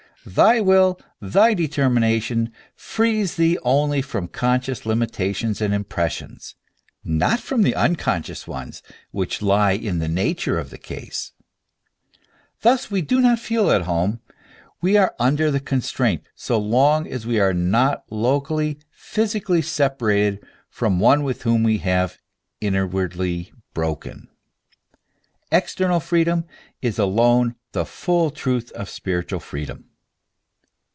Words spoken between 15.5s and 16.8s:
constraint, so